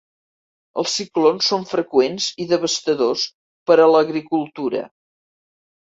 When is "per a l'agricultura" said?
3.71-4.87